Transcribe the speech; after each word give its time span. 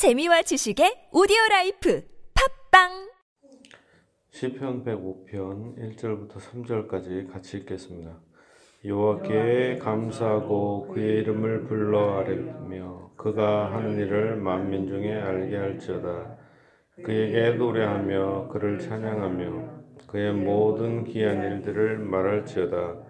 재미와 0.00 0.40
지식의 0.40 1.10
오디오 1.12 1.36
life 1.50 2.02
팟빵 2.70 3.10
시편 4.30 4.82
105편 4.82 5.76
1절부터 5.76 6.38
3절까지 6.38 7.30
같이 7.30 7.58
읽겠습니다. 7.58 8.18
여호와께 8.82 9.76
감사하고 9.76 10.88
그의 10.88 11.18
이름을 11.18 11.64
불러 11.64 12.18
아뢰며 12.18 13.10
그가 13.18 13.74
하는 13.74 13.98
일을 13.98 14.36
만민 14.36 14.86
중에 14.86 15.20
알게 15.20 15.54
할지어다. 15.54 16.38
그에게 17.04 17.58
노래하며 17.58 18.48
그를 18.48 18.78
찬양하며 18.78 20.06
그의 20.06 20.32
모든 20.32 21.04
귀한 21.04 21.42
일들을 21.42 21.98
말할지어다. 21.98 23.02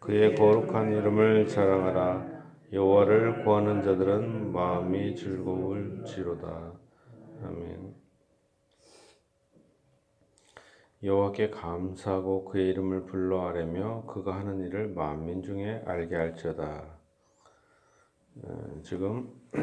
그의 0.00 0.34
거룩한 0.34 0.90
이름을 0.94 1.46
자랑하라. 1.46 2.33
여호와를 2.74 3.44
구하는 3.44 3.82
자들은 3.84 4.50
마음이 4.50 5.14
즐거울지로다. 5.14 6.72
아멘. 7.44 7.94
여호와께 11.04 11.50
감사하고 11.50 12.46
그의 12.46 12.70
이름을 12.70 13.04
불러 13.04 13.46
아뢰며 13.46 14.06
그가 14.06 14.34
하는 14.34 14.58
일을 14.58 14.88
만민 14.88 15.44
중에 15.44 15.84
알게 15.86 16.16
할지어다. 16.16 16.98
어, 18.42 18.80
지금 18.82 19.32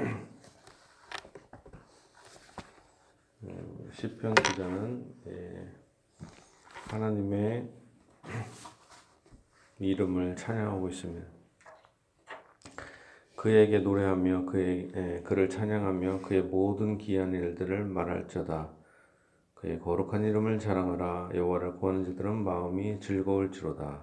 음, 3.44 3.90
시편 3.92 4.36
기자는 4.36 5.14
예, 5.28 5.70
하나님의 6.88 7.70
이름을 9.80 10.38
찬양하고 10.38 10.88
있습니다. 10.88 11.41
그에게 13.42 13.80
노래하며 13.80 14.46
그의 14.46 14.92
예, 14.96 15.22
그를 15.24 15.50
찬양하며 15.50 16.22
그의 16.22 16.44
모든 16.44 17.00
귀한 17.00 17.34
일들을 17.34 17.86
말할지어다. 17.86 18.70
그의 19.56 19.80
거룩한 19.80 20.24
이름을 20.24 20.60
자랑하라. 20.60 21.32
여호와를 21.34 21.78
구하는 21.78 22.04
자들은 22.04 22.44
마음이 22.44 23.00
즐거울지로다. 23.00 24.00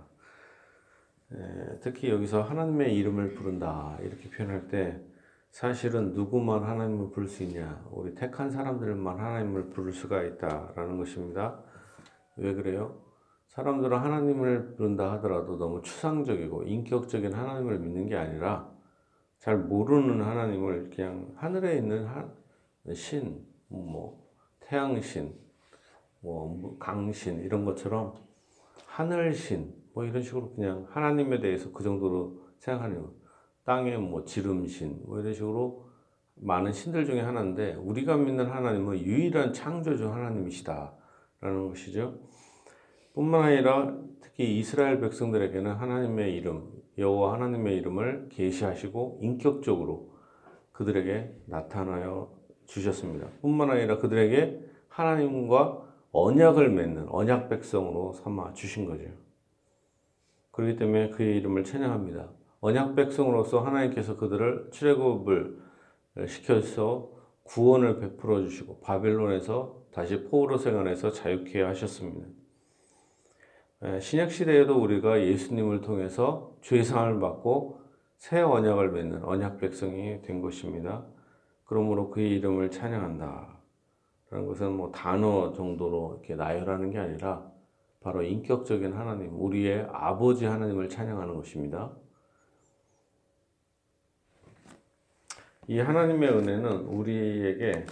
예, 1.34 1.78
특히 1.80 2.10
여기서 2.10 2.42
하나님의 2.42 2.96
이름을 2.96 3.34
부른다 3.34 3.96
이렇게 4.02 4.28
표현할 4.28 4.66
때 4.66 5.00
사실은 5.52 6.14
누구만 6.14 6.64
하나님을 6.64 7.10
부를 7.10 7.28
수 7.28 7.44
있냐? 7.44 7.86
우리 7.92 8.16
택한 8.16 8.50
사람들만 8.50 9.20
하나님을 9.20 9.70
부를 9.70 9.92
수가 9.92 10.24
있다라는 10.24 10.98
것입니다. 10.98 11.62
왜 12.34 12.54
그래요? 12.54 13.00
사람들은 13.46 13.98
하나님을 13.98 14.74
부른다 14.74 15.12
하더라도 15.12 15.56
너무 15.58 15.80
추상적이고 15.82 16.64
인격적인 16.64 17.32
하나님을 17.32 17.78
믿는 17.78 18.08
게 18.08 18.16
아니라 18.16 18.76
잘 19.38 19.56
모르는 19.56 20.22
하나님을 20.22 20.90
그냥 20.90 21.32
하늘에 21.36 21.76
있는 21.76 22.06
신, 22.94 23.44
뭐 23.68 24.28
태양신, 24.60 25.34
뭐 26.20 26.76
강신 26.78 27.40
이런 27.42 27.64
것처럼 27.64 28.14
하늘신 28.86 29.72
뭐 29.94 30.04
이런 30.04 30.22
식으로 30.22 30.52
그냥 30.54 30.86
하나님에 30.90 31.40
대해서 31.40 31.72
그 31.72 31.84
정도로 31.84 32.40
생각하는 32.58 33.06
땅에 33.64 33.96
뭐 33.96 34.24
지름신 34.24 35.02
뭐 35.04 35.20
이런 35.20 35.32
식으로 35.32 35.88
많은 36.34 36.72
신들 36.72 37.04
중에 37.04 37.20
하나인데 37.20 37.74
우리가 37.74 38.16
믿는 38.16 38.46
하나님은 38.46 38.98
유일한 39.00 39.52
창조주 39.52 40.10
하나님이시다라는 40.12 41.68
것이죠. 41.68 42.18
뿐만 43.14 43.42
아니라 43.42 43.96
특히 44.20 44.58
이스라엘 44.58 45.00
백성들에게는 45.00 45.74
하나님의 45.74 46.36
이름 46.36 46.77
여호와 46.98 47.34
하나님의 47.34 47.76
이름을 47.76 48.28
계시하시고 48.30 49.20
인격적으로 49.22 50.10
그들에게 50.72 51.32
나타나여 51.46 52.30
주셨습니다. 52.66 53.28
뿐만 53.40 53.70
아니라 53.70 53.98
그들에게 53.98 54.60
하나님과 54.88 55.86
언약을 56.12 56.70
맺는 56.70 57.08
언약 57.08 57.48
백성으로 57.48 58.12
삼아 58.12 58.52
주신 58.54 58.84
거죠. 58.84 59.04
그렇기 60.50 60.76
때문에 60.76 61.10
그의 61.10 61.36
이름을 61.38 61.64
찬양합니다. 61.64 62.30
언약 62.60 62.96
백성으로서 62.96 63.60
하나님께서 63.60 64.16
그들을 64.16 64.70
출애굽을 64.72 65.58
시켜서 66.26 67.10
구원을 67.44 68.00
베풀어 68.00 68.42
주시고 68.42 68.80
바벨론에서 68.80 69.82
다시 69.92 70.24
포로 70.24 70.58
생활에서 70.58 71.10
자유케 71.12 71.62
하셨습니다. 71.62 72.26
신약 74.00 74.32
시대에도 74.32 74.80
우리가 74.82 75.22
예수님을 75.22 75.82
통해서 75.82 76.56
죄상을 76.62 77.20
받고 77.20 77.80
새 78.16 78.40
언약을 78.40 78.90
맺는 78.90 79.24
언약 79.24 79.58
백성이 79.58 80.20
된 80.22 80.40
것입니다. 80.42 81.06
그러므로 81.64 82.10
그의 82.10 82.30
이름을 82.36 82.70
찬양한다. 82.70 83.56
라는 84.30 84.46
것은 84.46 84.72
뭐 84.72 84.90
단어 84.90 85.52
정도로 85.52 86.18
이렇게 86.18 86.34
나열하는 86.34 86.90
게 86.90 86.98
아니라 86.98 87.50
바로 88.00 88.22
인격적인 88.22 88.92
하나님, 88.92 89.40
우리의 89.40 89.86
아버지 89.92 90.44
하나님을 90.44 90.88
찬양하는 90.88 91.34
것입니다. 91.34 91.92
이 95.68 95.78
하나님의 95.78 96.30
은혜는 96.30 96.70
우리에게 96.86 97.86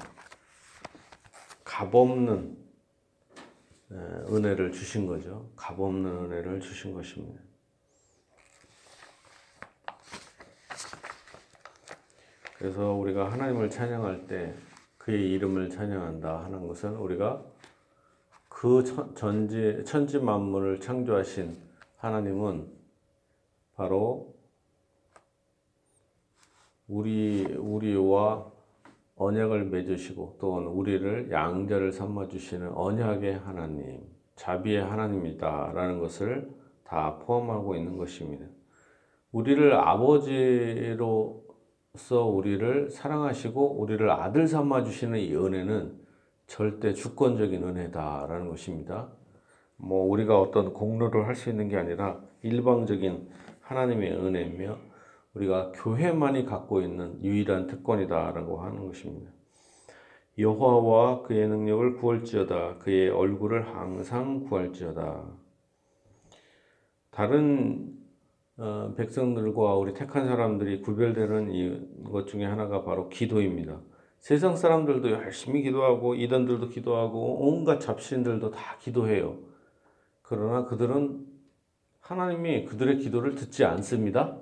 값없는 1.64 2.65
은혜를 3.90 4.72
주신 4.72 5.06
거죠. 5.06 5.50
값없는 5.56 6.10
은혜를 6.24 6.60
주신 6.60 6.92
것입니다. 6.92 7.40
그래서 12.58 12.92
우리가 12.92 13.30
하나님을 13.30 13.70
찬양할 13.70 14.26
때 14.26 14.54
그의 14.98 15.30
이름을 15.32 15.70
찬양한다 15.70 16.44
하는 16.44 16.66
것은 16.66 16.96
우리가 16.96 17.44
그 18.48 18.82
전지 19.14 19.84
천지 19.84 20.18
만물을 20.18 20.80
창조하신 20.80 21.56
하나님은 21.98 22.72
바로 23.76 24.34
우리 26.88 27.44
우리와 27.44 28.50
언약을 29.16 29.66
맺으시고 29.66 30.36
또 30.38 30.56
우리를 30.56 31.30
양자를 31.30 31.92
삼아 31.92 32.28
주시는 32.28 32.72
언약의 32.74 33.38
하나님, 33.38 34.00
자비의 34.36 34.84
하나님이다라는 34.84 36.00
것을 36.00 36.50
다 36.84 37.18
포함하고 37.18 37.74
있는 37.74 37.96
것입니다. 37.96 38.46
우리를 39.32 39.74
아버지로 39.74 41.44
서 41.94 42.26
우리를 42.26 42.90
사랑하시고 42.90 43.80
우리를 43.80 44.10
아들 44.10 44.46
삼아 44.46 44.84
주시는 44.84 45.18
이 45.18 45.34
은혜는 45.34 45.98
절대 46.46 46.92
주권적인 46.92 47.64
은혜다라는 47.64 48.50
것입니다. 48.50 49.08
뭐 49.76 50.06
우리가 50.06 50.38
어떤 50.38 50.74
공로를 50.74 51.26
할 51.26 51.34
수 51.34 51.48
있는 51.48 51.68
게 51.68 51.76
아니라 51.76 52.20
일방적인 52.42 53.28
하나님의 53.62 54.12
은혜이며 54.12 54.76
우리가 55.36 55.72
교회만이 55.74 56.46
갖고 56.46 56.80
있는 56.80 57.22
유일한 57.22 57.66
특권이다라고 57.66 58.62
하는 58.62 58.86
것입니다. 58.86 59.30
여호와와 60.38 61.22
그의 61.22 61.48
능력을 61.48 61.96
구할지어다 61.96 62.78
그의 62.78 63.10
얼굴을 63.10 63.74
항상 63.74 64.44
구할지어다. 64.44 65.24
다른 67.10 67.94
어, 68.58 68.94
백성들과 68.96 69.74
우리 69.76 69.92
택한 69.92 70.26
사람들이 70.26 70.80
구별되는 70.80 72.04
것 72.04 72.26
중에 72.26 72.44
하나가 72.44 72.84
바로 72.84 73.08
기도입니다. 73.10 73.80
세상 74.18 74.56
사람들도 74.56 75.10
열심히 75.10 75.62
기도하고 75.62 76.14
이단들도 76.14 76.68
기도하고 76.68 77.46
온갖 77.46 77.78
잡신들도 77.78 78.50
다 78.50 78.78
기도해요. 78.78 79.38
그러나 80.22 80.64
그들은 80.64 81.26
하나님이 82.00 82.64
그들의 82.64 82.98
기도를 82.98 83.34
듣지 83.34 83.64
않습니다. 83.64 84.38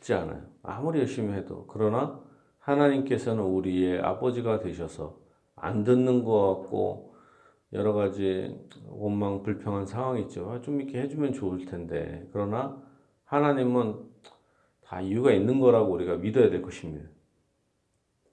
듣지 0.00 0.14
않아요. 0.14 0.42
아무리 0.62 0.98
열심히 0.98 1.34
해도. 1.34 1.66
그러나 1.68 2.20
하나님께서는 2.58 3.42
우리의 3.42 4.00
아버지가 4.00 4.60
되셔서 4.60 5.18
안 5.54 5.84
듣는 5.84 6.24
것 6.24 6.62
같고 6.62 7.14
여러 7.72 7.92
가지 7.92 8.58
원망 8.88 9.42
불평한 9.42 9.86
상황이 9.86 10.22
있죠. 10.22 10.50
아, 10.50 10.60
좀 10.60 10.80
이렇게 10.80 11.00
해주면 11.02 11.32
좋을 11.32 11.66
텐데. 11.66 12.28
그러나 12.32 12.82
하나님은 13.24 13.94
다 14.82 15.00
이유가 15.00 15.30
있는 15.32 15.60
거라고 15.60 15.92
우리가 15.92 16.16
믿어야 16.16 16.50
될 16.50 16.62
것입니다. 16.62 17.08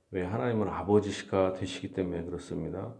왜 0.09 0.23
하나님은 0.23 0.69
아버지시가 0.69 1.53
되시기 1.53 1.93
때문에 1.93 2.23
그렇습니다. 2.23 2.95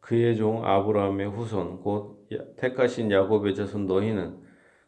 그의 0.00 0.36
종 0.36 0.64
아브라함의 0.64 1.30
후손 1.30 1.80
곧 1.80 2.28
택하신 2.58 3.10
야곱의 3.10 3.56
자손 3.56 3.86
너희는 3.86 4.45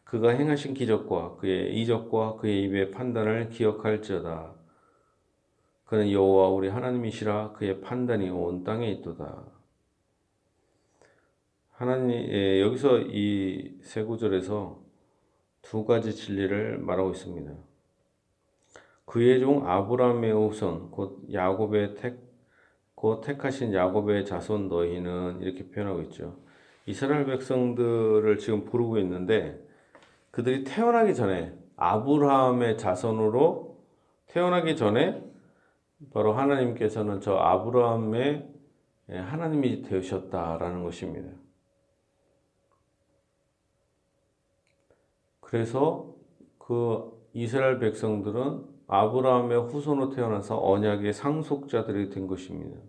그가 0.09 0.31
행하신 0.31 0.73
기적과 0.73 1.35
그의 1.37 1.79
이적과 1.81 2.37
그의 2.37 2.63
입의 2.63 2.91
판단을 2.91 3.49
기억할지어다. 3.49 4.55
그는 5.85 6.11
여호와 6.11 6.49
우리 6.49 6.67
하나님이시라 6.69 7.53
그의 7.53 7.81
판단이 7.81 8.29
온 8.31 8.63
땅에 8.63 8.89
있도다. 8.91 9.43
하나님 11.71 12.11
예, 12.11 12.61
여기서 12.61 13.01
이 13.01 13.79
세 13.83 14.03
구절에서 14.03 14.79
두 15.61 15.85
가지 15.85 16.13
진리를 16.15 16.79
말하고 16.79 17.11
있습니다. 17.11 17.53
그의 19.05 19.39
종 19.39 19.67
아브라함의 19.67 20.33
우선 20.33 20.91
곧 20.91 21.21
야곱의 21.31 21.95
택 21.95 22.29
곧 22.95 23.21
택하신 23.21 23.73
야곱의 23.73 24.25
자손 24.25 24.67
너희는 24.67 25.41
이렇게 25.41 25.69
표현하고 25.69 26.01
있죠. 26.03 26.37
이스라엘 26.85 27.25
백성들을 27.25 28.37
지금 28.39 28.65
부르고 28.65 28.97
있는데 28.99 29.65
그들이 30.31 30.63
태어나기 30.63 31.15
전에 31.15 31.53
아브라함의 31.75 32.77
자손으로 32.77 33.77
태어나기 34.27 34.75
전에 34.75 35.23
바로 36.13 36.33
하나님께서는 36.33 37.19
저 37.21 37.35
아브라함의 37.35 38.47
하나님이 39.07 39.81
되셨다라는 39.81 40.83
것입니다. 40.83 41.29
그래서 45.39 46.13
그 46.57 47.19
이스라엘 47.33 47.79
백성들은 47.79 48.65
아브라함의 48.87 49.69
후손으로 49.69 50.09
태어나서 50.09 50.59
언약의 50.63 51.13
상속자들이 51.13 52.09
된 52.09 52.27
것입니다. 52.27 52.79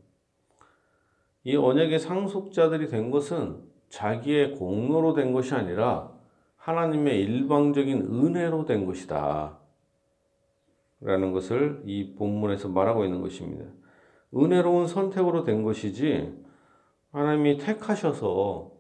이 1.44 1.56
언약의 1.56 1.98
상속자들이 1.98 2.88
된 2.88 3.10
것은 3.10 3.62
자기의 3.88 4.56
공로로 4.56 5.14
된 5.14 5.32
것이 5.32 5.54
아니라 5.54 6.09
하나님의 6.60 7.20
일방적인 7.20 8.02
은혜로 8.02 8.64
된 8.66 8.86
것이다. 8.86 9.58
라는 11.00 11.32
것을 11.32 11.82
이 11.86 12.14
본문에서 12.14 12.68
말하고 12.68 13.04
있는 13.04 13.22
것입니다. 13.22 13.64
은혜로운 14.34 14.86
선택으로 14.86 15.44
된 15.44 15.62
것이지 15.62 16.38
하나님이 17.12 17.56
택하셔서 17.56 18.72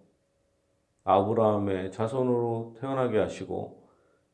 아브라함의 1.04 1.90
자손으로 1.92 2.76
태어나게 2.78 3.18
하시고 3.18 3.88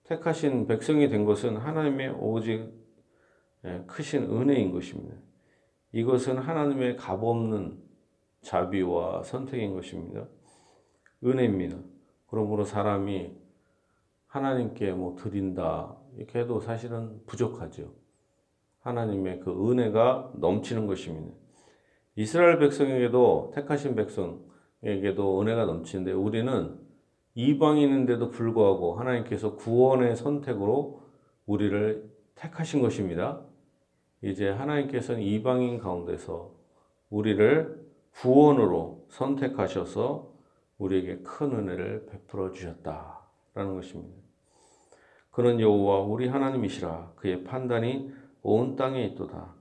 택하신 0.05 0.67
백성이 0.67 1.09
된 1.09 1.25
것은 1.25 1.57
하나님의 1.57 2.17
오직 2.19 2.73
예, 3.65 3.83
크신 3.87 4.25
은혜인 4.25 4.73
것입니다. 4.73 5.17
이것은 5.93 6.39
하나님의 6.39 6.97
값없는 6.97 7.79
자비와 8.43 9.23
선택인 9.23 9.73
것입니다. 9.73 10.27
은혜입니다. 11.25 11.79
그러므로 12.27 12.65
사람이 12.65 13.33
하나님께 14.27 14.93
뭐 14.93 15.17
드린다 15.17 15.97
이렇게 16.17 16.41
해도 16.41 16.61
사실은 16.61 17.21
부족하죠. 17.27 17.93
하나님의 18.81 19.41
그 19.41 19.71
은혜가 19.71 20.33
넘치는 20.37 20.87
것입니다. 20.87 21.35
이스라엘 22.15 22.59
백성에게도 22.59 23.53
택하신 23.55 23.95
백성에게도 23.95 25.41
은혜가 25.41 25.67
넘치는데 25.67 26.13
우리는 26.13 26.79
이방인인데도 27.35 28.31
불구하고 28.31 28.95
하나님께서 28.95 29.57
구원의 29.57 30.17
선택으로 30.17 31.03
우리를 31.45 32.11
택하신 32.35 32.81
것입니다. 32.81 33.43
이제 34.23 34.49
하나님께서는 34.49 35.21
이방인 35.21 35.79
가운데서 35.79 36.55
우리를 37.11 37.87
구원으로 38.15 39.07
선택하셔서 39.11 40.36
우리에게 40.79 41.19
큰 41.19 41.53
은혜를 41.53 42.07
베풀어 42.07 42.53
주셨다라는 42.53 43.75
것입니다. 43.75 44.17
그는 45.31 45.61
여호와 45.61 46.01
우리 46.01 46.29
하나님이시라 46.29 47.13
그의 47.17 47.45
판단이 47.45 48.13
온 48.43 48.77
땅에 48.77 49.05
있도다. 49.05 49.55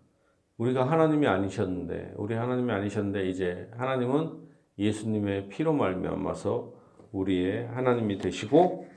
우리가 0.58 0.90
하나님이 0.90 1.28
아니셨는데 1.28 2.14
우리 2.16 2.34
하나님이 2.34 2.72
아니셨는데 2.72 3.30
이제 3.30 3.70
하나님은 3.76 4.46
예수님의 4.78 5.50
피로 5.50 5.74
말미암아서 5.74 6.74
우리의 7.12 7.68
하나님이 7.68 8.18
되시고 8.18 8.88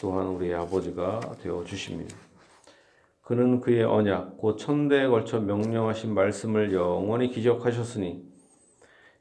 또한 0.00 0.26
우리의 0.26 0.54
아버지가 0.54 1.20
되어 1.42 1.64
주십니다. 1.64 2.16
그는 3.22 3.60
그의 3.60 3.84
언약 3.84 4.38
곧 4.38 4.56
천대에 4.56 5.06
걸쳐 5.06 5.40
명령하신 5.40 6.14
말씀을 6.14 6.72
영원히 6.72 7.30
기억하셨으니 7.30 8.26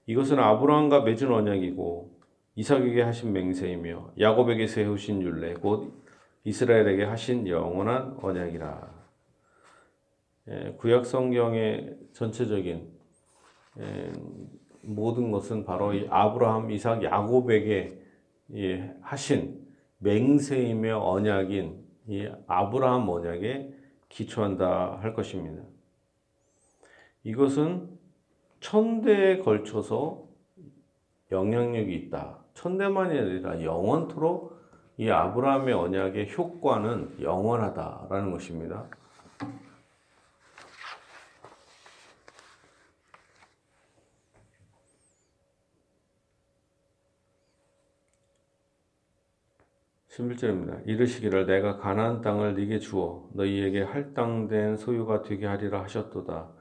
이것은 0.08 0.40
아브라함과 0.40 1.02
맺은 1.02 1.32
언약이고 1.32 2.18
이삭에게 2.56 3.02
하신 3.04 3.34
맹세이며 3.34 4.14
야곱에게 4.20 4.66
세우신 4.66 5.22
율례 5.22 5.54
곧 5.56 5.94
이스라엘에게 6.44 7.04
하신 7.04 7.48
영원한 7.48 8.18
언약이라. 8.22 8.98
예, 10.50 10.76
구약 10.78 11.06
성경의 11.06 11.98
전체적인 12.14 12.90
예, 13.80 14.14
모든 14.82 15.30
것은 15.30 15.66
바로 15.66 15.94
이 15.94 16.08
아브라함, 16.10 16.72
이삭, 16.72 17.04
야곱에게 17.04 18.02
예, 18.56 18.96
하신 19.02 19.68
맹세이며 20.00 21.00
언약인 21.00 21.86
이 22.08 22.30
아브라함 22.48 23.10
언약에 23.10 23.74
기초한다 24.08 25.00
할 25.02 25.14
것입니다. 25.14 25.64
이것은 27.24 27.97
천대에 28.60 29.40
걸쳐서 29.40 30.24
영향력이 31.32 31.94
있다. 31.94 32.40
천대만이 32.54 33.18
아니라 33.18 33.64
영원토록 33.64 34.58
이 34.98 35.10
아브라함의 35.10 35.74
언약의 35.74 36.34
효과는 36.36 37.22
영원하다라는 37.22 38.32
것입니다. 38.32 38.86
11절입니다. 50.18 50.88
이르시기를 50.88 51.46
내가 51.46 51.78
가나안 51.78 52.22
땅을 52.22 52.56
네게 52.56 52.80
주어 52.80 53.30
너희에게 53.34 53.84
할당된 53.84 54.78
소유가 54.78 55.22
되게 55.22 55.46
하리라 55.46 55.84
하셨도다. 55.84 56.57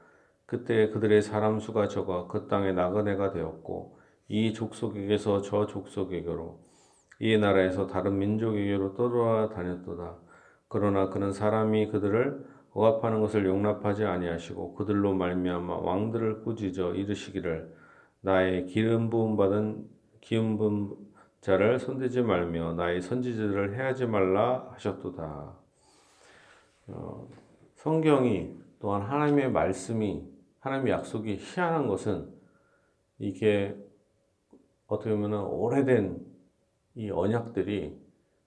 그때 0.47 0.89
그들의 0.89 1.21
사람 1.21 1.59
수가 1.59 1.89
적어 1.89 2.27
그 2.27 2.47
땅에 2.47 2.71
나그네가 2.71 3.31
되었고 3.31 3.99
이 4.29 4.53
족속에게서 4.53 5.41
저 5.41 5.67
족속에게로 5.67 6.59
이 7.19 7.37
나라에서 7.37 7.87
다른 7.87 8.17
민족에게로 8.17 8.93
떠돌아 8.95 9.49
다녔도다. 9.49 10.15
그러나 10.69 11.09
그는 11.09 11.33
사람이 11.33 11.89
그들을 11.89 12.45
억압하는 12.71 13.19
것을 13.19 13.45
용납하지 13.45 14.05
아니하시고 14.05 14.75
그들로 14.75 15.13
말미암아 15.13 15.79
왕들을 15.79 16.43
꾸짖어 16.43 16.93
이르시기를 16.93 17.75
나의 18.21 18.67
기름 18.67 19.09
부음 19.09 19.35
받은 19.35 19.85
기름 20.21 20.57
부음 20.57 20.95
자를 21.41 21.77
손대지 21.77 22.21
말며 22.21 22.73
나의 22.73 23.01
선지자들을 23.01 23.75
해하지 23.75 24.05
말라 24.05 24.69
하셨도다. 24.73 25.55
어, 26.87 27.27
성경이 27.75 28.55
또한 28.79 29.01
하나님의 29.01 29.51
말씀이 29.51 30.36
하나님의 30.67 30.93
약속이 30.93 31.37
희한한 31.39 31.87
것은 31.87 32.29
이게 33.19 33.75
어떻게 34.87 35.09
보면 35.11 35.33
오래된 35.45 36.25
이 36.95 37.09
언약들이 37.09 37.97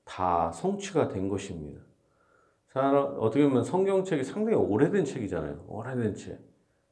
다 0.05 0.51
성취가 0.53 1.09
된 1.09 1.29
것입니다. 1.29 1.81
어떻게 2.75 3.43
보면 3.45 3.65
성경책이 3.65 4.25
상당히 4.25 4.57
오래된 4.57 5.05
책이잖아요. 5.05 5.65
오래된 5.69 6.15
책. 6.15 6.39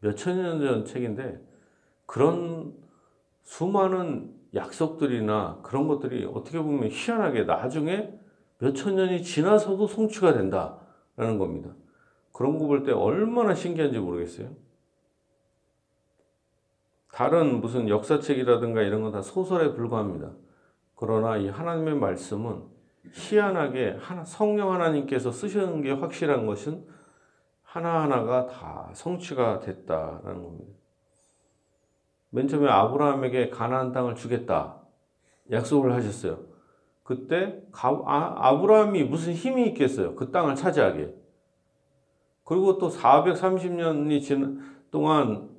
몇천 0.00 0.36
년 0.36 0.60
전 0.60 0.84
책인데 0.84 1.40
그런 2.06 2.74
수많은 3.44 4.34
약속들이나 4.54 5.60
그런 5.62 5.88
것들이 5.88 6.24
어떻게 6.24 6.58
보면 6.60 6.88
희한하게 6.90 7.44
나중에 7.44 8.12
몇천 8.58 8.96
년이 8.96 9.22
지나서도 9.22 9.86
성취가 9.86 10.32
된다라는 10.34 11.38
겁니다. 11.38 11.70
그런 12.32 12.58
거 12.58 12.66
볼 12.66 12.84
때 12.84 12.92
얼마나 12.92 13.54
신기한지 13.54 13.98
모르겠어요. 13.98 14.50
다른 17.18 17.60
무슨 17.60 17.88
역사책이라든가 17.88 18.80
이런 18.82 19.02
건 19.02 19.10
다 19.10 19.22
소설에 19.22 19.72
불과합니다. 19.72 20.30
그러나 20.94 21.36
이 21.36 21.48
하나님의 21.48 21.96
말씀은 21.96 22.62
희한하게 23.12 23.98
성령 24.24 24.72
하나님께서 24.72 25.32
쓰시는 25.32 25.82
게 25.82 25.90
확실한 25.90 26.46
것은 26.46 26.86
하나하나가 27.62 28.46
다 28.46 28.90
성취가 28.92 29.58
됐다라는 29.58 30.44
겁니다. 30.44 30.72
맨 32.30 32.46
처음에 32.46 32.68
아브라함에게 32.68 33.50
가나안 33.50 33.90
땅을 33.90 34.14
주겠다 34.14 34.76
약속을 35.50 35.94
하셨어요. 35.94 36.38
그때 37.02 37.60
아, 37.72 38.34
아브라함이 38.48 39.02
무슨 39.02 39.32
힘이 39.32 39.66
있겠어요? 39.70 40.14
그 40.14 40.30
땅을 40.30 40.54
차지하게. 40.54 41.12
그리고 42.44 42.78
또 42.78 42.88
430년이 42.90 44.22
지난 44.22 44.60
동안 44.92 45.57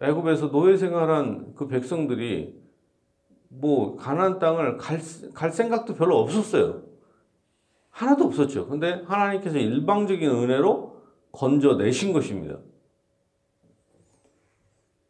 애굽에서 0.00 0.50
노예 0.50 0.76
생활한 0.76 1.54
그 1.54 1.66
백성들이 1.68 2.60
뭐 3.48 3.96
가나안 3.96 4.38
땅을 4.38 4.76
갈, 4.76 5.00
갈 5.32 5.50
생각도 5.50 5.94
별로 5.94 6.18
없었어요. 6.18 6.82
하나도 7.90 8.24
없었죠. 8.24 8.66
근데 8.66 9.02
하나님께서 9.06 9.56
일방적인 9.56 10.28
은혜로 10.28 11.02
건져내신 11.32 12.12
것입니다. 12.12 12.58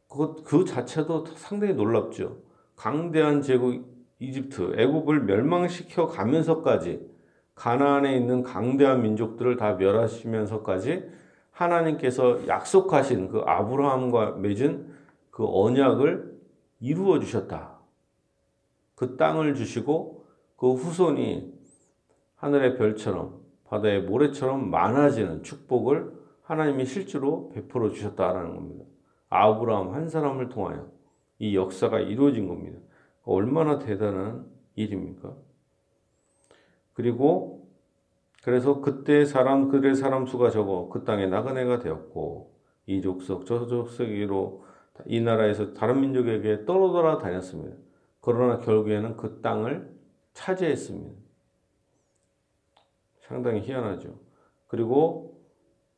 그것 0.09 0.45
그 0.45 0.64
자체도 0.64 1.26
상당히 1.35 1.75
놀랍죠. 1.75 2.38
강대한 2.76 3.43
제국 3.43 3.85
이집트, 4.19 4.78
애굽을 4.78 5.25
멸망시켜 5.25 6.07
가면서까지 6.07 7.07
가나안에 7.55 8.16
있는 8.16 8.43
강대한 8.43 9.02
민족들을 9.02 9.57
다 9.57 9.75
멸하시면서까지 9.75 11.11
하나님께서 11.57 12.47
약속하신 12.47 13.29
그 13.29 13.41
아브라함과 13.41 14.33
맺은 14.33 14.95
그 15.31 15.45
언약을 15.47 16.37
이루어 16.81 17.19
주셨다. 17.19 17.79
그 18.95 19.17
땅을 19.17 19.55
주시고 19.55 20.27
그 20.57 20.75
후손이 20.75 21.55
하늘의 22.37 22.77
별처럼 22.77 23.41
바다의 23.65 24.03
모래처럼 24.03 24.71
많아지는 24.71 25.43
축복을 25.43 26.13
하나님이 26.43 26.85
실제로 26.85 27.49
베풀어 27.51 27.91
주셨다라는 27.91 28.55
겁니다. 28.55 28.85
아브라함 29.31 29.95
한 29.95 30.09
사람을 30.09 30.51
통하여 30.51 30.89
이 31.39 31.57
역사가 31.57 32.01
이루어진 32.01 32.49
겁니다. 32.49 32.79
얼마나 33.25 33.79
대단한 33.79 34.47
일입니까? 34.77 35.35
그리고 36.93 37.56
그래서 38.47 38.81
그때 38.81 39.25
사람 39.25 39.69
그들의 39.69 39.97
사람 39.97 40.25
수가 40.25 40.50
적어 40.50 40.88
그 40.88 41.03
땅에 41.03 41.26
나그네가 41.26 41.81
되었고 41.81 42.55
이 42.87 43.03
족속 43.03 43.45
저 43.45 43.67
족속으로 43.67 44.65
이 45.07 45.21
나라에서 45.21 45.75
다른 45.75 46.00
민족에게 46.00 46.65
떨어돌아 46.65 47.19
다녔습니다. 47.19 47.76
그러나 48.21 48.61
결국에는 48.61 49.17
그 49.17 49.41
땅을 49.41 49.93
차지했습니다. 50.33 51.12
상당히 53.19 53.62
희한하죠. 53.62 54.21
그리고 54.69 55.43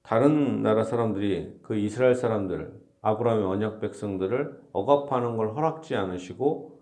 다른 0.00 0.62
나라 0.62 0.84
사람들이 0.84 1.58
그 1.60 1.76
이스라엘 1.76 2.14
사람들, 2.14 2.72
아브라함의 3.02 3.44
언약 3.44 3.80
백성들을 3.80 4.58
억압하는 4.72 5.36
걸 5.36 5.50
허락지 5.50 5.94
않으시고 5.94 6.77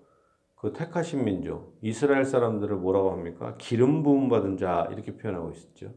그 0.57 0.73
택하신 0.73 1.25
민족, 1.25 1.77
이스라엘 1.83 2.25
사람들을 2.25 2.77
뭐라고 2.77 3.13
합니까? 3.13 3.55
기름 3.59 4.03
부음 4.03 4.29
받은 4.29 4.57
자 4.57 4.89
이렇게 4.91 5.17
표현하고 5.17 5.51
있었죠. 5.51 5.93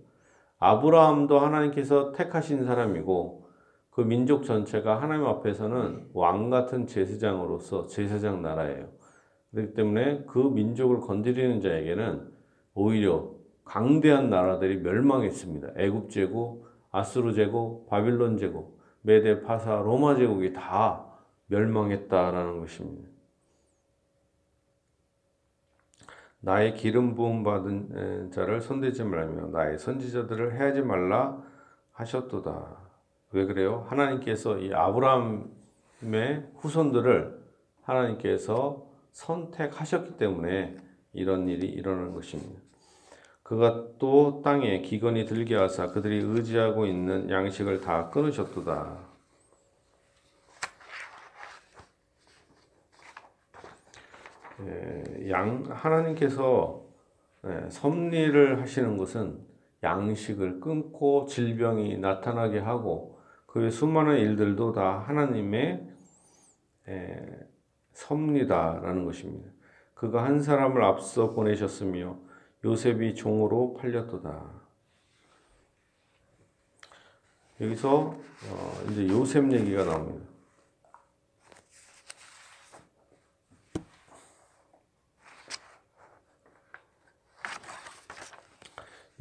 아브라함도 0.60 1.39
하나님께서 1.39 2.12
택하신 2.12 2.66
사람이고 2.66 3.48
그 3.89 4.01
민족 4.01 4.44
전체가 4.44 5.01
하나님 5.01 5.25
앞에서는 5.25 6.10
왕 6.13 6.50
같은 6.50 6.88
제사장으로서 6.88 7.88
제사장 7.88 8.42
나라예요. 8.42 8.89
그렇기 9.51 9.74
때문에 9.74 10.25
그 10.25 10.39
민족을 10.39 11.00
건드리는 11.00 11.62
자에게는 11.62 12.30
오히려 12.75 13.32
강대한 13.63 14.30
나라들이 14.30 14.78
멸망했습니다. 14.78 15.70
애굽 15.78 16.10
제국, 16.10 16.68
아수르 16.92 17.34
제국, 17.34 17.88
바빌론 17.88 18.38
제국, 18.38 18.80
메데 19.01 19.42
파사, 19.42 19.75
로마 19.78 20.16
제국이 20.16 20.54
다 20.54 21.06
멸망했다라는 21.48 22.60
것입니다. 22.60 23.10
나의 26.41 26.75
기름 26.75 27.15
부음 27.15 27.43
받은 27.43 28.31
자를 28.31 28.62
손대지 28.62 29.03
말며 29.03 29.48
나의 29.48 29.77
선지자들을 29.77 30.55
해하지 30.55 30.81
말라 30.81 31.38
하셨도다. 31.91 32.77
왜 33.31 33.46
그래요? 33.46 33.86
하나님께서 33.89 34.58
이 34.60 34.74
아브라함의 34.74 35.50
후손들을 36.55 37.39
하나님께서 37.84 38.88
선택하셨기 39.12 40.17
때문에 40.17 40.77
이런 41.13 41.48
일이 41.48 41.67
일어나는 41.67 42.13
것입니다. 42.13 42.62
그가 43.43 43.88
또 43.98 44.41
땅에 44.43 44.81
기근이 44.81 45.25
들게 45.25 45.55
하사 45.55 45.88
그들이 45.88 46.17
의지하고 46.24 46.86
있는 46.86 47.29
양식을 47.29 47.81
다 47.81 48.10
끊으셨도다. 48.10 49.09
양 55.30 55.63
하나님께서 55.70 56.89
예, 57.46 57.70
섭리를 57.70 58.62
하시는 58.62 58.98
것은 58.98 59.39
양식을 59.82 60.60
끊고 60.60 61.25
질병이 61.25 61.98
나타나게 62.00 62.60
하고 62.60 63.20
그 63.46 63.70
수많은 63.70 64.18
일들도 64.18 64.74
다 64.74 65.00
하나님의 65.08 65.89
예, 66.89 67.25
섭리다라는 67.94 69.06
것입니다. 69.06 69.50
그가 69.94 70.24
한 70.24 70.42
사람을 70.42 70.84
앞서 70.84 71.32
보내셨으며 71.34 72.18
요셉이 72.63 73.16
종으로 73.16 73.74
팔렸도다. 73.75 74.60
여기서 77.62 78.16
어 78.50 78.84
이제 78.89 79.08
요셉 79.10 79.51
얘기가 79.51 79.84
나옵니다. 79.84 80.29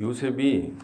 요셉이 0.00 0.76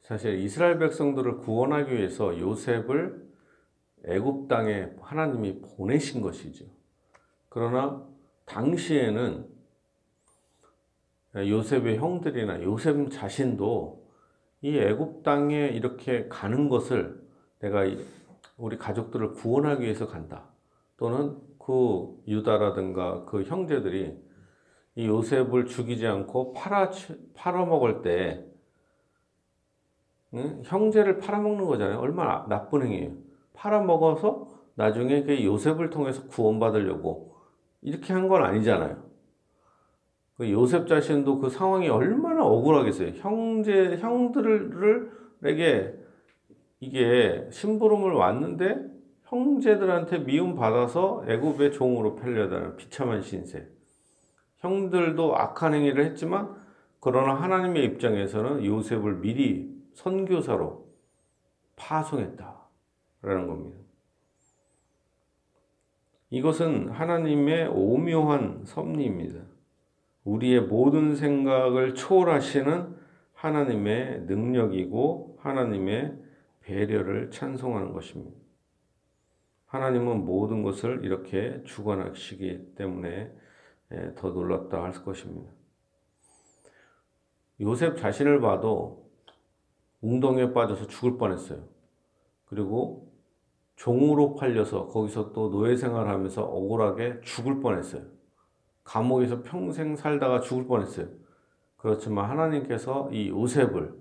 사실 0.00 0.38
이스라엘 0.38 0.78
백성들을 0.78 1.38
구원하기 1.38 1.94
위해서 1.94 2.38
요셉을 2.38 3.24
애굽 4.06 4.48
땅에 4.48 4.90
하나님이 5.00 5.60
보내신 5.62 6.20
것이죠. 6.20 6.66
그러나 7.48 8.06
당시에는 8.44 9.48
요셉의 11.36 11.96
형들이나 11.96 12.62
요셉 12.62 13.10
자신도 13.10 14.04
이 14.62 14.78
애굽 14.78 15.22
땅에 15.22 15.68
이렇게 15.68 16.28
가는 16.28 16.68
것을 16.68 17.22
내가 17.60 17.84
우리 18.56 18.76
가족들을 18.76 19.32
구원하기 19.32 19.82
위해서 19.82 20.06
간다. 20.06 20.50
또는 20.96 21.38
그 21.58 22.22
유다라든가 22.28 23.24
그 23.24 23.42
형제들이 23.42 24.22
이 24.96 25.06
요셉을 25.06 25.66
죽이지 25.66 26.06
않고 26.06 26.52
팔아 26.54 26.90
팔아먹을 27.34 28.02
때 28.02 28.44
응? 30.34 30.62
형제를 30.64 31.18
팔아먹는 31.18 31.64
거잖아요. 31.66 31.98
얼마나 31.98 32.46
나쁜 32.48 32.82
행위예요. 32.82 33.12
팔아먹어서 33.54 34.48
나중에 34.74 35.22
그 35.22 35.44
요셉을 35.44 35.90
통해서 35.90 36.26
구원받으려고 36.26 37.36
이렇게 37.82 38.12
한 38.12 38.28
건 38.28 38.44
아니잖아요. 38.44 39.02
그 40.36 40.50
요셉 40.50 40.88
자신도 40.88 41.38
그 41.38 41.48
상황이 41.50 41.88
얼마나 41.88 42.44
억울하겠어요. 42.44 43.10
형제, 43.16 43.96
형들에게 43.98 45.94
이게 46.80 47.48
심부름을 47.52 48.12
왔는데 48.12 48.76
형제들한테 49.24 50.18
미움 50.24 50.56
받아서 50.56 51.24
애굽의 51.28 51.72
종으로 51.72 52.16
팔려다는 52.16 52.76
비참한 52.76 53.22
신세. 53.22 53.68
형들도 54.64 55.36
악한 55.36 55.74
행위를 55.74 56.04
했지만 56.06 56.56
그러나 56.98 57.34
하나님의 57.34 57.84
입장에서는 57.84 58.64
요셉을 58.64 59.20
미리 59.20 59.70
선교사로 59.92 60.88
파송했다라는 61.76 63.46
겁니다. 63.46 63.78
이것은 66.30 66.88
하나님의 66.88 67.68
오묘한 67.68 68.64
섭리입니다. 68.64 69.40
우리의 70.24 70.62
모든 70.62 71.14
생각을 71.14 71.94
초월하시는 71.94 72.96
하나님의 73.34 74.22
능력이고 74.22 75.38
하나님의 75.42 76.16
배려를 76.60 77.30
찬송하는 77.30 77.92
것입니다. 77.92 78.34
하나님은 79.66 80.24
모든 80.24 80.62
것을 80.62 81.04
이렇게 81.04 81.60
주관하시기 81.64 82.74
때문에 82.76 83.10
예, 83.10 83.43
더 84.16 84.30
놀랍다 84.30 84.82
할 84.82 84.92
것입니다. 84.92 85.50
요셉 87.60 87.96
자신을 87.96 88.40
봐도 88.40 89.10
웅덩이에 90.00 90.52
빠져서 90.52 90.86
죽을 90.86 91.16
뻔했어요. 91.16 91.64
그리고 92.46 93.12
종으로 93.76 94.34
팔려서 94.34 94.86
거기서 94.88 95.32
또 95.32 95.50
노예 95.50 95.76
생활하면서 95.76 96.44
억울하게 96.44 97.20
죽을 97.22 97.60
뻔했어요. 97.60 98.02
감옥에서 98.84 99.42
평생 99.42 99.96
살다가 99.96 100.40
죽을 100.40 100.66
뻔했어요. 100.66 101.08
그렇지만 101.76 102.30
하나님께서 102.30 103.10
이 103.12 103.28
요셉을 103.28 103.94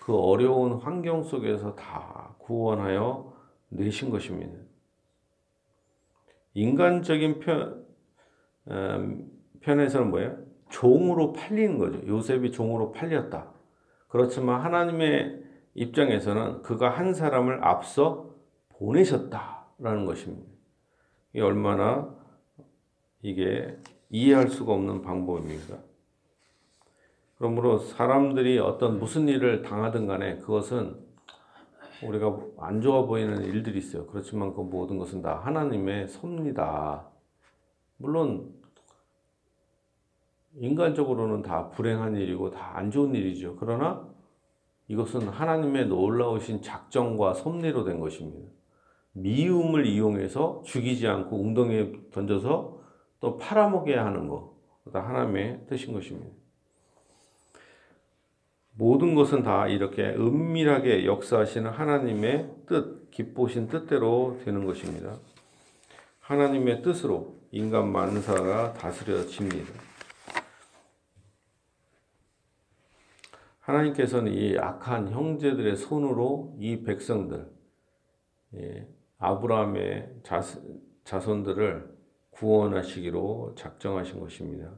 그 0.00 0.14
어려운 0.14 0.74
환경 0.74 1.22
속에서 1.22 1.74
다 1.74 2.34
구원하여 2.38 3.34
내신 3.68 4.10
것입니다. 4.10 4.58
인간적인 6.54 7.40
편, 7.40 7.60
음, 7.68 7.83
편에서는 9.60 10.10
뭐예요? 10.10 10.36
종으로 10.68 11.32
팔리는 11.32 11.78
거죠. 11.78 12.06
요셉이 12.06 12.52
종으로 12.52 12.92
팔렸다. 12.92 13.52
그렇지만 14.08 14.60
하나님의 14.60 15.42
입장에서는 15.74 16.62
그가 16.62 16.90
한 16.90 17.14
사람을 17.14 17.64
앞서 17.64 18.30
보내셨다라는 18.70 20.06
것입니다. 20.06 20.50
이 21.34 21.40
얼마나 21.40 22.14
이게 23.22 23.76
이해할 24.10 24.48
수가 24.48 24.72
없는 24.72 25.02
방법입니다. 25.02 25.78
그러므로 27.38 27.78
사람들이 27.78 28.58
어떤 28.58 28.98
무슨 28.98 29.28
일을 29.28 29.62
당하든 29.62 30.06
간에 30.06 30.38
그것은 30.38 30.96
우리가 32.02 32.38
안 32.58 32.80
좋아 32.80 33.06
보이는 33.06 33.42
일들이 33.44 33.78
있어요. 33.78 34.06
그렇지만 34.06 34.54
그 34.54 34.60
모든 34.60 34.98
것은 34.98 35.22
다 35.22 35.40
하나님의 35.44 36.08
섭니다. 36.08 37.08
물론 38.04 38.52
인간적으로는 40.56 41.40
다 41.42 41.70
불행한 41.70 42.16
일이고 42.16 42.50
다 42.50 42.74
안 42.74 42.90
좋은 42.90 43.14
일이죠. 43.14 43.56
그러나 43.58 44.06
이것은 44.88 45.28
하나님의 45.28 45.86
놀라우신 45.86 46.60
작정과 46.60 47.32
섭리로 47.34 47.84
된 47.84 47.98
것입니다. 48.00 48.50
미움을 49.12 49.86
이용해서 49.86 50.62
죽이지 50.66 51.06
않고 51.06 51.40
웅덩이에 51.40 52.10
던져서 52.12 52.80
또 53.20 53.36
팔아먹여야 53.38 54.04
하는 54.04 54.28
것. 54.28 54.52
다 54.92 55.00
하나님의 55.00 55.62
뜻인 55.66 55.94
것입니다. 55.94 56.28
모든 58.76 59.14
것은 59.14 59.44
다 59.44 59.66
이렇게 59.66 60.02
은밀하게 60.02 61.06
역사하시는 61.06 61.70
하나님의 61.70 62.50
뜻, 62.66 63.10
기쁘신 63.10 63.68
뜻대로 63.68 64.38
되는 64.44 64.66
것입니다. 64.66 65.16
하나님의 66.20 66.82
뜻으로 66.82 67.38
인간 67.54 67.92
만사가 67.92 68.72
다스려집니다. 68.72 69.72
하나님께서는 73.60 74.32
이 74.32 74.58
악한 74.58 75.12
형제들의 75.12 75.76
손으로 75.76 76.56
이 76.58 76.82
백성들, 76.82 77.48
예, 78.56 78.88
아브라함의 79.18 80.22
자손들을 81.04 81.96
구원하시기로 82.30 83.54
작정하신 83.56 84.18
것입니다. 84.18 84.74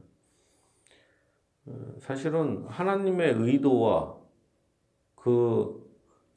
어, 1.65 1.95
사실은 1.99 2.63
하나님의 2.67 3.33
의도와 3.39 4.19
그 5.15 5.86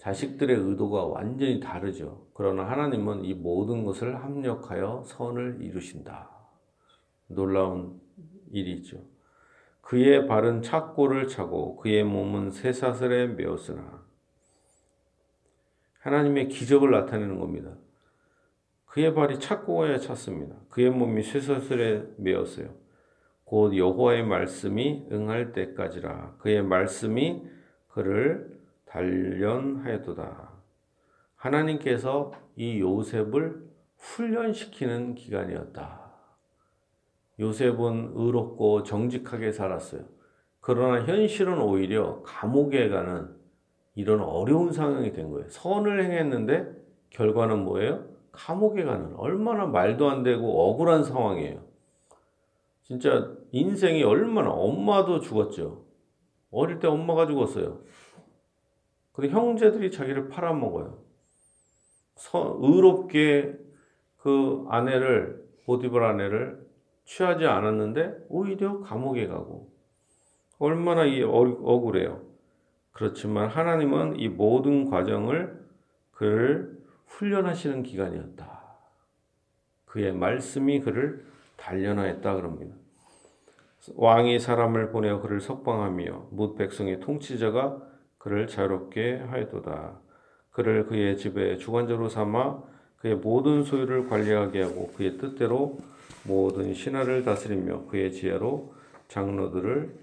자식들의 0.01 0.57
의도가 0.57 1.05
완전히 1.05 1.61
다르죠. 1.61 2.27
그러나 2.33 2.65
하나님은 2.65 3.23
이 3.27 3.35
모든 3.35 3.85
것을 3.85 4.25
합력하여 4.25 5.03
선을 5.05 5.59
이루신다. 5.61 6.31
놀라운 7.27 8.01
일이죠. 8.51 8.97
그의 9.83 10.27
발은 10.27 10.63
착고를 10.63 11.29
차고 11.29 11.77
그의 11.77 12.05
몸은 12.05 12.51
쇠사슬에 12.51 13.27
메었으나 13.27 14.03
하나님의 15.99 16.49
기적을 16.49 16.91
나타내는 16.91 17.39
겁니다. 17.39 17.77
그의 18.87 19.15
발이 19.15 19.39
착고에 19.39 19.99
찼습니다. 19.99 20.57
그의 20.71 20.89
몸이 20.89 21.23
쇠사슬에 21.23 22.07
메었어요. 22.17 22.75
곧 23.45 23.77
여호와의 23.77 24.25
말씀이 24.25 25.09
응할 25.13 25.53
때까지라 25.53 26.37
그의 26.39 26.63
말씀이 26.63 27.45
그를 27.89 28.60
단련하였도다. 28.91 30.51
하나님께서 31.37 32.33
이 32.57 32.81
요셉을 32.81 33.71
훈련시키는 33.97 35.15
기간이었다. 35.15 36.11
요셉은 37.39 38.13
의롭고 38.15 38.83
정직하게 38.83 39.53
살았어요. 39.53 40.03
그러나 40.61 41.05
현실은 41.05 41.61
오히려 41.61 42.23
감옥에 42.23 42.89
가는 42.89 43.35
이런 43.95 44.21
어려운 44.21 44.73
상황이 44.73 45.13
된 45.13 45.31
거예요. 45.31 45.49
선을 45.49 46.05
행했는데 46.05 46.71
결과는 47.11 47.65
뭐예요? 47.65 48.05
감옥에 48.33 48.85
가는 48.85 49.15
얼마나 49.17 49.67
말도 49.67 50.09
안 50.09 50.23
되고 50.23 50.69
억울한 50.69 51.05
상황이에요. 51.05 51.63
진짜 52.83 53.33
인생이 53.53 54.03
얼마나 54.03 54.51
엄마도 54.51 55.21
죽었죠. 55.21 55.85
어릴 56.51 56.79
때 56.81 56.89
엄마가 56.89 57.27
죽었어요. 57.27 57.81
근데 59.13 59.29
형제들이 59.29 59.91
자기를 59.91 60.29
팔아먹어요. 60.29 60.99
서, 62.15 62.59
의롭게 62.61 63.59
그 64.19 64.67
아내를 64.69 65.45
보디벌 65.65 66.05
아내를 66.05 66.67
취하지 67.05 67.47
않았는데 67.47 68.27
오히려 68.29 68.81
감옥에 68.81 69.27
가고 69.27 69.73
얼마나 70.59 71.05
이 71.05 71.23
억울해요. 71.23 72.23
그렇지만 72.93 73.49
하나님은 73.49 74.21
이 74.21 74.29
모든 74.29 74.91
과정을 74.91 75.59
그를 76.13 76.79
훈련하시는 77.07 77.83
기간이었다. 77.83 78.61
그의 79.87 80.13
말씀이 80.13 80.81
그를 80.81 81.25
단련하였다 81.57 82.35
그럽니다. 82.37 82.77
왕이 83.97 84.39
사람을 84.39 84.91
보내어 84.91 85.21
그를 85.21 85.41
석방하며 85.41 86.29
뭇 86.31 86.57
백성의 86.57 87.01
통치자가 87.01 87.90
그를 88.21 88.47
자유롭게 88.47 89.17
하였도다. 89.17 89.99
그를 90.51 90.87
그의 90.87 91.17
집에 91.17 91.57
주관자로 91.57 92.11
삼아 92.11 92.63
그의 92.99 93.17
모든 93.17 93.65
소유를 93.65 94.09
관리하게 94.09 94.63
하고 94.63 94.93
그의 94.93 95.17
뜻대로 95.17 95.79
모든 96.25 96.75
신하를 96.75 97.25
다스리며 97.25 97.87
그의 97.87 98.13
지혜로 98.13 98.75
장로들을 99.09 99.99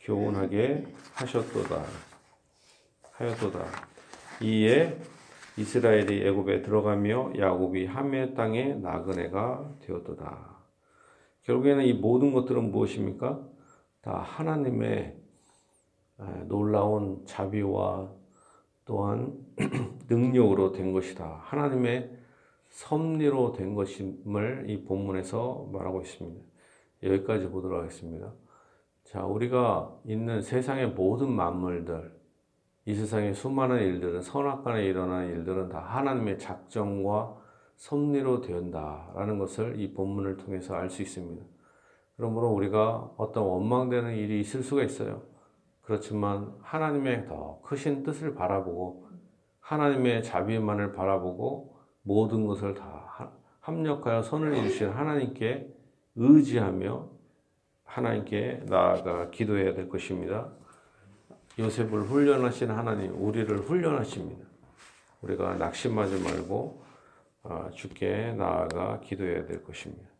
교훈하게 0.00 0.86
하셨도다. 1.14 1.82
하였도다. 3.12 3.64
이에 4.42 4.98
이스라엘이 5.56 6.26
애굽에 6.26 6.60
들어가며 6.60 7.32
야곱이 7.38 7.86
함의 7.86 8.34
땅에 8.34 8.74
나그네가 8.74 9.76
되었도다. 9.80 10.58
결국에는 11.44 11.84
이 11.84 11.94
모든 11.94 12.34
것들은 12.34 12.70
무엇입니까? 12.70 13.40
다 14.02 14.18
하나님의 14.18 15.21
놀라운 16.46 17.24
자비와 17.26 18.10
또한 18.84 19.32
능력으로 20.08 20.72
된 20.72 20.92
것이다. 20.92 21.40
하나님의 21.44 22.18
섭리로 22.68 23.52
된 23.52 23.74
것임을 23.74 24.66
이 24.68 24.84
본문에서 24.84 25.68
말하고 25.72 26.02
있습니다. 26.02 26.42
여기까지 27.02 27.48
보도록 27.48 27.80
하겠습니다. 27.80 28.32
자, 29.04 29.24
우리가 29.24 29.94
있는 30.04 30.40
세상의 30.40 30.90
모든 30.90 31.30
만물들, 31.32 32.12
이 32.86 32.94
세상의 32.94 33.34
수많은 33.34 33.78
일들은 33.78 34.22
선악간에 34.22 34.84
일어나는 34.84 35.28
일들은 35.30 35.68
다 35.68 35.80
하나님의 35.80 36.38
작정과 36.38 37.36
섭리로 37.76 38.40
되었다라는 38.40 39.38
것을 39.38 39.80
이 39.80 39.92
본문을 39.92 40.36
통해서 40.36 40.74
알 40.74 40.88
수 40.88 41.02
있습니다. 41.02 41.44
그러므로 42.16 42.48
우리가 42.50 43.12
어떤 43.16 43.44
원망되는 43.44 44.16
일이 44.16 44.40
있을 44.40 44.62
수가 44.62 44.84
있어요. 44.84 45.22
그렇지만 45.82 46.54
하나님의 46.62 47.26
더 47.26 47.60
크신 47.62 48.02
뜻을 48.02 48.34
바라보고 48.34 49.08
하나님의 49.60 50.22
자비만을 50.22 50.92
바라보고 50.92 51.76
모든 52.02 52.46
것을 52.46 52.74
다 52.74 53.32
합력하여 53.60 54.22
선을 54.22 54.56
이루신 54.56 54.90
하나님께 54.90 55.68
의지하며 56.16 57.08
하나님께 57.84 58.64
나아가 58.66 59.30
기도해야 59.30 59.74
될 59.74 59.88
것입니다. 59.88 60.50
요셉을 61.58 62.02
훈련하신 62.02 62.70
하나님, 62.70 63.14
우리를 63.14 63.54
훈련하십니다. 63.58 64.46
우리가 65.20 65.54
낙심하지 65.56 66.22
말고 66.22 66.82
아, 67.44 67.70
주께 67.74 68.32
나아가 68.32 69.00
기도해야 69.00 69.46
될 69.46 69.62
것입니다. 69.62 70.11